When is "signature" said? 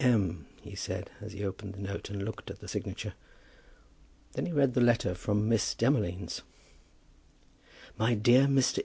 2.67-3.13